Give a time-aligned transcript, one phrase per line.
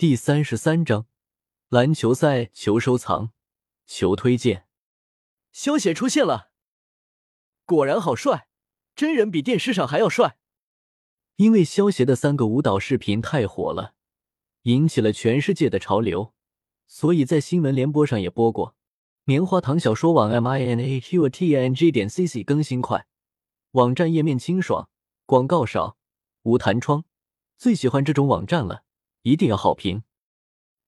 [0.00, 1.04] 第三十三章
[1.68, 3.32] 篮球赛，求收藏，
[3.86, 4.66] 求推荐。
[5.52, 6.52] 萧协出现了，
[7.66, 8.48] 果然好帅，
[8.96, 10.38] 真人比电视上还要帅。
[11.36, 13.92] 因为萧协的三个舞蹈视频太火了，
[14.62, 16.32] 引起了全世界的潮流，
[16.86, 18.74] 所以在新闻联播上也播过。
[19.24, 23.06] 棉花糖小说网 m i n a q t n g 点 c c 更新快，
[23.72, 24.88] 网站页面清爽，
[25.26, 25.98] 广告少，
[26.44, 27.04] 无弹窗，
[27.58, 28.84] 最喜欢这种网站了。
[29.22, 30.04] 一定要好评！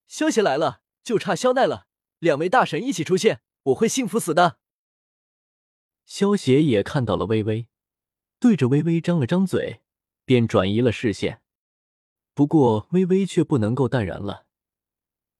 [0.07, 1.87] 萧协来了，就差肖奈了。
[2.19, 4.59] 两位大神一起出现，我会幸福死的。
[6.05, 7.67] 萧邪也看到了微微，
[8.39, 9.81] 对着微微张了张嘴，
[10.25, 11.41] 便转移了视线。
[12.33, 14.45] 不过微微却不能够淡然了，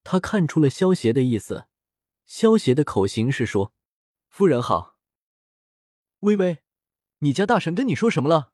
[0.04, 1.68] 他看出了萧邪的意思。
[2.26, 3.74] 萧邪的口型是说
[4.30, 4.98] ：“夫人好。”
[6.22, 6.60] 微微，
[7.20, 8.54] 你家大神跟你说什么了？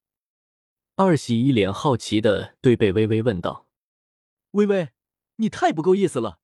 [0.96, 3.69] 二喜一脸好奇的对贝微微问道。
[4.52, 4.90] 微微，
[5.36, 6.40] 你太不够意思了！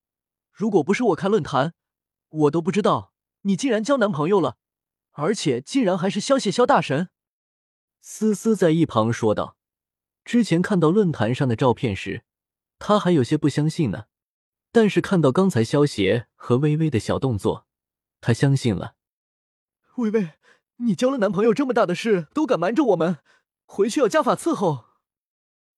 [0.52, 1.74] 如果不是我看论坛，
[2.30, 4.58] 我都不知道你竟然交男朋友了，
[5.12, 7.10] 而且竟然还是萧协萧大神。
[8.02, 9.58] 思思在一旁说道
[10.24, 12.24] ：“之前看到论坛上的照片时，
[12.78, 14.06] 他还有些不相信呢，
[14.72, 17.66] 但是看到刚才萧协和微微的小动作，
[18.22, 18.96] 他相信了。”
[19.98, 20.34] 微微，
[20.78, 23.18] 你交了男朋友这么大的事都敢瞒着我们，
[23.66, 24.85] 回去要家法伺候。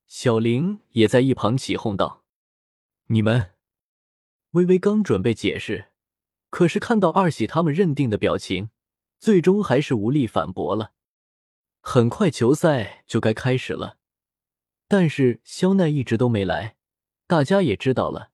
[0.08, 2.24] 小玲也在一旁起哄道
[3.08, 3.52] ：“你们……”
[4.52, 5.90] 微微刚准备解释，
[6.50, 8.70] 可是看到二喜他们认定的表情，
[9.20, 10.94] 最终还是无力反驳了。
[11.82, 13.98] 很快球赛就该开始了，
[14.88, 16.78] 但是肖奈一直都没来，
[17.28, 18.32] 大家也知道了，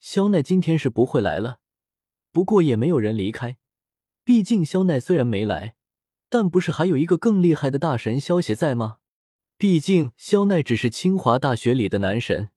[0.00, 1.60] 肖奈今天是不会来了。
[2.32, 3.56] 不过也没有人离开，
[4.24, 5.76] 毕竟肖奈虽然没来，
[6.28, 8.98] 但不是还有一个更厉害的大神萧邪在吗？
[9.58, 12.50] 毕竟肖奈只是清华大学里的男神，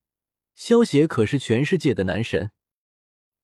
[0.53, 2.52] 萧邪可是全世界的男神。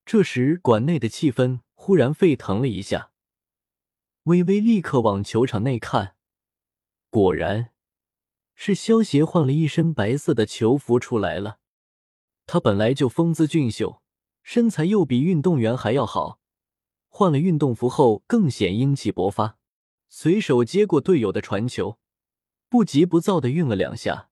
[0.05, 3.11] 这时，馆内的气氛忽然沸腾了一下。
[4.23, 6.15] 微微立刻往球场内看，
[7.09, 7.69] 果然
[8.55, 11.59] 是萧邪换了一身白色的球服出来了。
[12.45, 14.01] 他本来就风姿俊秀，
[14.44, 16.41] 身材又比运动员还要好，
[17.07, 19.57] 换了运动服后更显英气勃发。
[20.09, 21.97] 随手接过队友的传球。
[22.67, 24.29] 不急不躁的运了两下，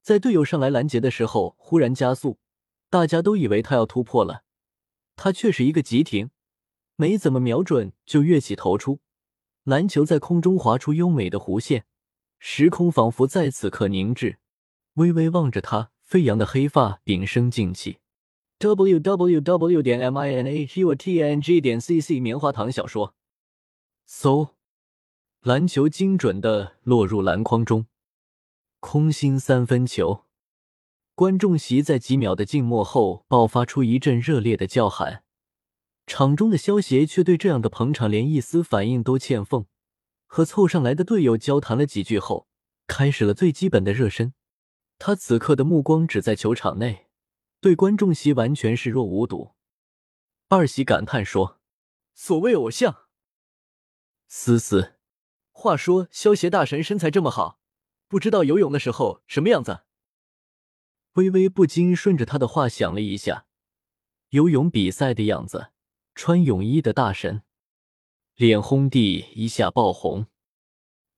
[0.00, 2.38] 在队友上来拦截的时候，忽然加速，
[2.88, 4.44] 大家都以为他要突破了，
[5.16, 6.30] 他却是一个急停，
[6.96, 9.00] 没怎么瞄准就跃起投出，
[9.64, 11.84] 篮球在空中划出优美的弧线，
[12.38, 14.38] 时空仿佛在此刻凝滞。
[14.94, 17.98] 微微望着他飞扬的黑发，屏声静气。
[18.58, 23.14] w w w 点 m i n a q t n g 点 c c 棉花糖小说，
[24.06, 24.50] 搜。
[25.42, 27.86] 篮球精准的落入篮筐中，
[28.78, 30.26] 空心三分球。
[31.16, 35.24] 观众席在几秒的静默后爆发出一阵热烈的叫喊，
[36.06, 39.66] 场中的萧协却对这样的捧场连一丝反应都欠奉，
[40.28, 42.46] 和凑上来的队友交谈了几句后，
[42.86, 44.34] 开始了最基本的热身。
[45.00, 47.08] 他此刻的目光只在球场内，
[47.60, 49.56] 对观众席完全视若无睹。
[50.46, 51.58] 二喜感叹说
[52.14, 53.08] ：“所谓偶像，
[54.28, 54.94] 思思。”
[55.52, 57.60] 话说，萧协大神身材这么好，
[58.08, 59.84] 不知道游泳的时候什么样子？
[61.12, 63.46] 微微不禁顺着他的话想了一下，
[64.30, 65.70] 游泳比赛的样子，
[66.14, 67.42] 穿泳衣的大神，
[68.34, 70.26] 脸红地一下爆红。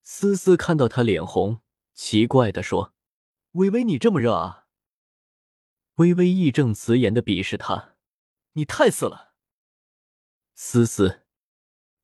[0.03, 1.62] 思思看到他脸红，
[1.94, 2.93] 奇怪的说
[3.53, 4.67] ：“微微，你这么热啊？”
[5.97, 7.94] 微微义正辞严的鄙视他
[8.55, 9.33] ：“你太色了。”
[10.55, 11.23] 思思，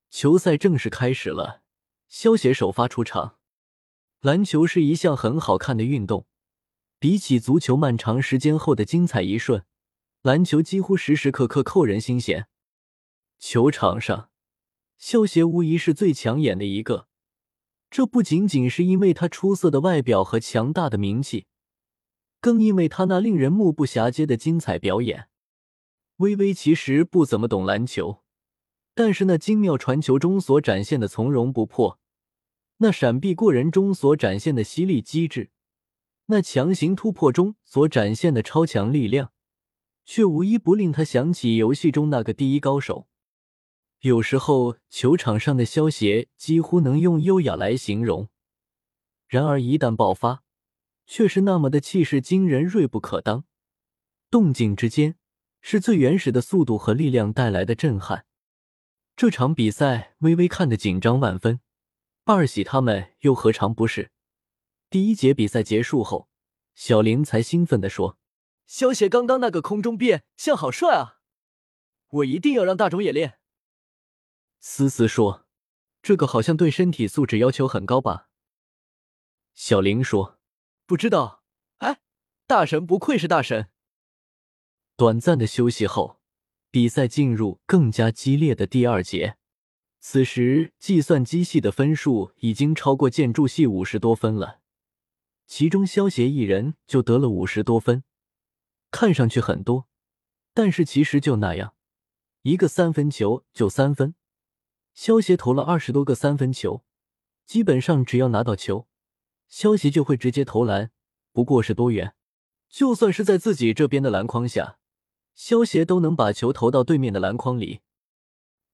[0.08, 1.59] 球赛正式开始了。
[2.10, 3.36] 萧协首发出场。
[4.20, 6.26] 篮球是一项很好看的运动，
[6.98, 9.64] 比起足球漫长时间后的精彩一瞬，
[10.22, 12.48] 篮球几乎时时刻刻扣人心弦。
[13.38, 14.28] 球场上，
[14.98, 17.06] 萧协无疑是最抢眼的一个。
[17.88, 21.46] 这不仅仅是因为他出色的外表和强大的名气，
[22.40, 25.28] 更因为他那令人目不暇接的精彩表演。
[26.16, 28.22] 微微其实不怎么懂篮球，
[28.94, 31.99] 但是那精妙传球中所展现的从容不迫。
[32.82, 35.50] 那闪避过人中所展现的犀利机智，
[36.26, 39.32] 那强行突破中所展现的超强力量，
[40.06, 43.06] 却无一不令他想起游戏中那个第一高手。
[44.00, 48.30] 有时候球场上的萧协几乎能用优雅来形容，
[49.28, 50.42] 然而一旦爆发，
[51.06, 53.44] 却是那么的气势惊人、锐不可当。
[54.30, 55.16] 动静之间，
[55.60, 58.24] 是最原始的速度和力量带来的震撼。
[59.14, 61.60] 这场比赛，微微看得紧张万分。
[62.32, 64.12] 二喜他们又何尝不是？
[64.88, 66.28] 第一节比赛结束后，
[66.76, 68.18] 小林才兴奋地说
[68.68, 71.18] ：“萧协刚刚那个空中变相好帅啊！
[72.08, 73.40] 我一定要让大冢也练。
[74.60, 75.44] 思思说
[76.02, 78.28] ：“这个好像对身体素质要求很高吧？”
[79.52, 80.38] 小林说
[80.86, 81.42] ：“不知道。”
[81.78, 82.00] 哎，
[82.46, 83.70] 大神不愧是大神。
[84.96, 86.20] 短暂的休息后，
[86.70, 89.38] 比赛进入更加激烈的第二节。
[90.02, 94.60] 此时，计算机系的分数已经超过建筑系五十多分了，
[95.46, 98.02] 其中萧协一人就得了五十多分。
[98.90, 99.86] 看上去很多，
[100.54, 101.74] 但是其实就那样，
[102.42, 104.14] 一个三分球就三分。
[104.94, 106.82] 萧协投了二十多个三分球，
[107.44, 108.88] 基本上只要拿到球，
[109.48, 110.90] 萧协就会直接投篮，
[111.30, 112.14] 不过是多远。
[112.70, 114.78] 就算是在自己这边的篮筐下，
[115.34, 117.82] 萧协都能把球投到对面的篮筐里。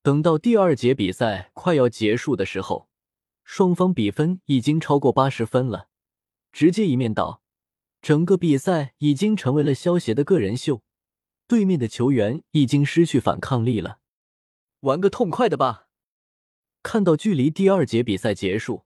[0.06, 2.88] 等到第二节比赛快要结束的时候，
[3.42, 5.88] 双方比分已经超过八十分了，
[6.52, 7.42] 直接一面倒。
[8.00, 10.84] 整个比赛已经成为了萧协的个人秀，
[11.48, 13.98] 对面的球员已经失去反抗力了。
[14.82, 15.88] 玩个痛快的吧！
[16.84, 18.84] 看到距离第二节比赛结束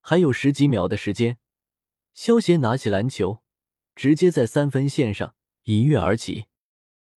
[0.00, 1.38] 还有十几秒的时间，
[2.14, 3.42] 萧协拿起篮球，
[3.96, 5.34] 直接在三分线上
[5.64, 6.44] 一跃而起，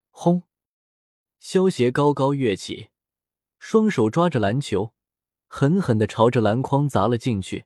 [0.10, 0.42] 轰！
[1.40, 2.90] 萧协高高跃起，
[3.66, 4.94] 双手抓着篮球，
[5.48, 7.66] 狠狠的朝着篮筐砸了进去，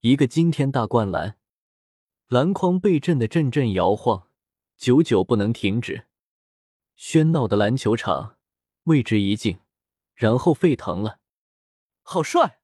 [0.00, 1.38] 一个惊天大灌篮。
[2.26, 4.28] 篮筐被震得阵阵摇晃，
[4.76, 6.06] 久久不能停止。
[6.98, 8.36] 喧闹的篮球场
[8.82, 9.60] 为之一静，
[10.14, 11.18] 然后沸腾了。
[12.02, 12.60] 好帅，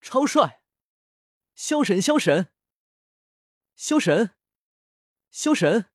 [0.00, 0.60] 超帅！
[1.54, 2.48] 萧神，萧神，
[3.76, 4.34] 萧神，
[5.30, 5.86] 萧神！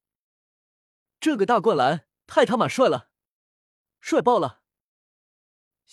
[1.20, 3.10] 这个大灌篮太他妈帅了，
[4.00, 4.63] 帅爆了！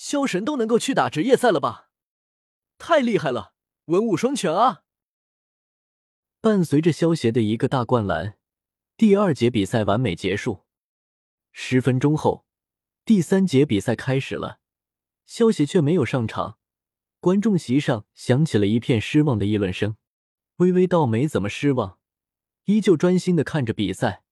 [0.02, 1.91] 萧神都能够去打职业赛了吧？
[2.79, 3.52] 太厉害了，
[3.85, 4.82] 文武双全啊！
[6.41, 8.38] 伴随着萧协的一个大灌篮，
[8.97, 10.64] 第二节比赛完美结束。
[11.52, 12.47] 十分钟后，
[13.05, 14.61] 第三节比赛开始了，
[15.26, 16.56] 萧协却没有上场，
[17.20, 19.99] 观众席上响起了一片失望的议论声。
[20.56, 21.99] 微微倒没怎么失望，
[22.64, 24.23] 依旧专心的看着比赛，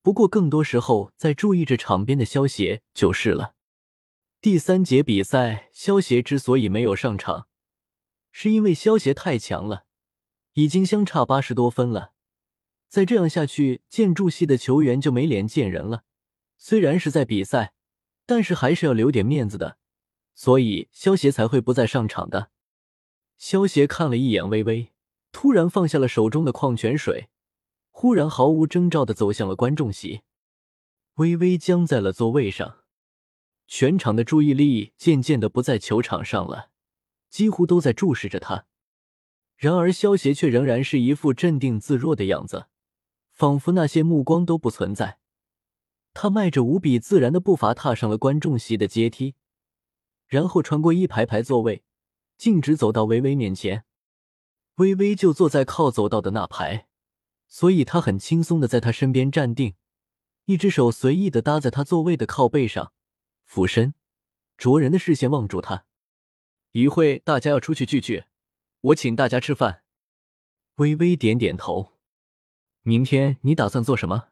[0.00, 3.54] 不过更多时候在注意着场边的萧协就是了。
[4.44, 7.48] 第三节比赛，萧协之所以没有上场，
[8.30, 9.86] 是因为萧协太强了。
[10.52, 12.12] 已经相差八十多分了，
[12.86, 16.04] 再这样下去，建筑系的球员就没脸见人了。
[16.58, 17.72] 虽然是在比赛，
[18.26, 19.78] 但是还是要留点面子的，
[20.34, 22.50] 所以萧协才会不再上场的。
[23.38, 24.92] 萧协看了一眼微微，
[25.32, 27.30] 突然放下了手中的矿泉水，
[27.88, 30.20] 忽然毫无征兆的走向了观众席。
[31.14, 32.83] 微微僵在了座位上，
[33.66, 36.70] 全场的注意力渐渐的不在球场上了，
[37.30, 38.66] 几乎都在注视着他。
[39.56, 42.66] 然而，萧协却仍然是一副镇定自若的样子，
[43.32, 45.18] 仿佛那些目光都不存在。
[46.12, 49.34] 他迈着无比自然的步伐踏上了观众席的阶梯，
[50.26, 51.82] 然后穿过一排排座位，
[52.36, 53.84] 径直走到微微面前。
[54.76, 56.88] 微微就坐在靠走道的那排，
[57.46, 59.74] 所以他很轻松的在他身边站定，
[60.46, 62.92] 一只手随意的搭在他座位的靠背上，
[63.44, 63.94] 俯身，
[64.56, 65.86] 灼人的视线望住他。
[66.72, 68.24] 一会大家要出去聚聚。
[68.80, 69.84] 我请大家吃饭。
[70.76, 71.92] 微微点点头。
[72.82, 74.28] 明天你打算做什么？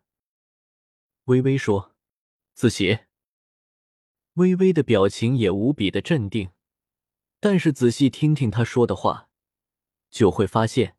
[1.25, 1.95] 微微说
[2.53, 2.99] ：“自习。”
[4.35, 6.51] 微微的表情也无比的镇定，
[7.39, 9.29] 但是仔细听听他说的话，
[10.11, 10.97] 就会发现，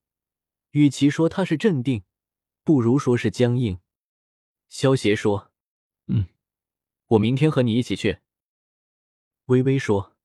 [0.72, 2.04] 与其说他是镇定，
[2.64, 3.80] 不如说是僵硬。
[4.70, 5.52] 萧协说：“，
[7.14, 8.20] 我明天和你一起去。”
[9.48, 10.16] 微微说：“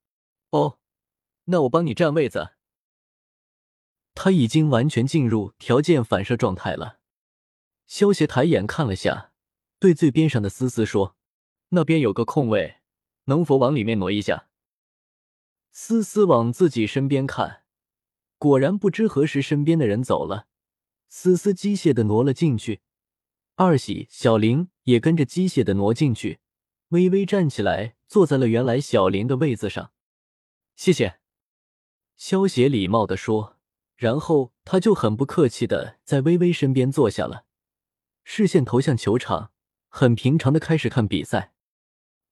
[0.50, 0.78] 哦，
[1.44, 2.52] 那我帮你占位子。”
[4.14, 6.98] 他已经完全进入条件反射状态了。
[7.86, 9.32] 萧协抬眼看了下，
[9.78, 11.16] 对最边上的思思说
[11.70, 12.78] ：“那边有个空位，
[13.24, 14.48] 能否往里面挪一下？”
[15.70, 17.64] 思思往自己身边看，
[18.36, 20.48] 果然不知何时身边的人走了。
[21.08, 22.80] 思思机械的挪了进去，
[23.54, 26.40] 二喜、小林也跟着机械的挪进去，
[26.88, 29.92] 微微站起来坐在了原来小林的位子上。
[30.76, 31.20] 谢谢，
[32.16, 33.56] 萧协礼貌的说。
[33.96, 37.46] 然后他就很不客气的在微微身边坐下了，
[38.22, 39.50] 视线投向球场，
[39.88, 41.52] 很平常的开始看比赛。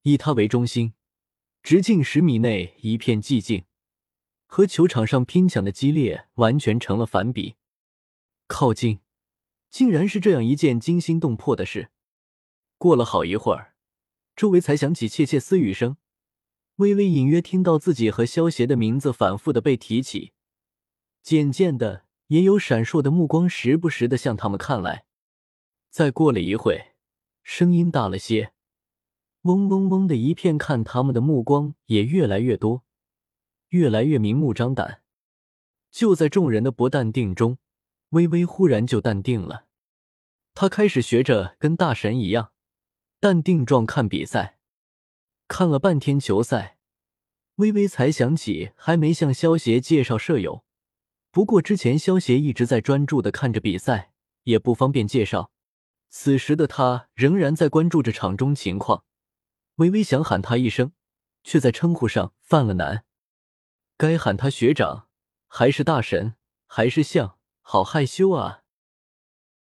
[0.03, 0.95] 以他为中心，
[1.65, 3.65] 直径十米内一片寂静，
[4.47, 7.57] 和球场上拼抢的激烈完全成了反比。
[8.47, 9.01] 靠近，
[9.69, 11.91] 竟然是这样一件惊心动魄的事。
[12.79, 13.75] 过了好一会儿，
[14.37, 15.97] 周围才响起窃窃私语声，
[16.77, 20.35] 微微隐约听到自己和萧协的名字反复的被提起。
[21.23, 25.07] 渐渐的，也有闪烁的目光时不时的向他们看来。
[25.89, 26.93] 再过了一会，
[27.43, 28.53] 声音大了些，
[29.43, 32.85] 嗡嗡嗡的一片，看他们的目光也越来越多，
[33.71, 35.01] 越来越明目张胆。
[35.91, 37.57] 就在众人的不淡定中，
[38.11, 39.65] 微微忽然就淡定了。
[40.53, 42.53] 他开始学着跟大神一样，
[43.19, 44.59] 淡定状看比赛。
[45.49, 46.79] 看了半天球赛，
[47.57, 50.65] 微微才想起还没向萧协介绍舍友。
[51.31, 54.13] 不过之前萧协一直在专注的看着比赛，
[54.45, 55.51] 也不方便介绍。
[56.09, 59.05] 此时的他仍然在关注着场中情况。
[59.77, 60.93] 微微想喊他一声，
[61.45, 63.05] 却在称呼上犯了难。
[63.97, 65.09] 该喊他学长，
[65.49, 67.39] 还是大神，还是像？
[67.61, 68.63] 好害羞啊！